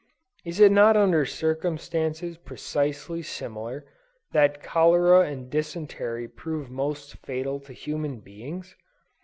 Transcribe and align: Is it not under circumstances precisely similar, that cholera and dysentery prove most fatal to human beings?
Is 0.43 0.59
it 0.59 0.71
not 0.71 0.97
under 0.97 1.27
circumstances 1.27 2.35
precisely 2.35 3.21
similar, 3.21 3.85
that 4.31 4.63
cholera 4.63 5.19
and 5.29 5.47
dysentery 5.47 6.27
prove 6.27 6.71
most 6.71 7.17
fatal 7.17 7.59
to 7.59 7.71
human 7.73 8.19
beings? 8.21 8.75